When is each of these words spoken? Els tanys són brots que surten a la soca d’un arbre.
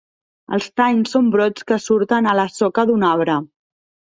Els 0.55 0.69
tanys 0.81 1.13
són 1.17 1.27
brots 1.35 1.67
que 1.73 1.79
surten 1.89 2.31
a 2.33 2.35
la 2.41 2.49
soca 2.57 2.87
d’un 2.93 3.07
arbre. 3.11 3.37